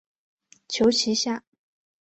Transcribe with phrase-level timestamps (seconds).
[0.67, 1.43] 求其下